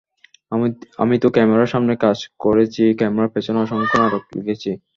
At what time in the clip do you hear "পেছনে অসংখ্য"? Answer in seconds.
3.35-3.95